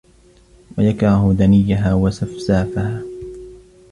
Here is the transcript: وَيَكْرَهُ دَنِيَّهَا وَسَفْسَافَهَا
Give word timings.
وَيَكْرَهُ 0.77 1.33
دَنِيَّهَا 1.33 1.93
وَسَفْسَافَهَا 1.95 3.03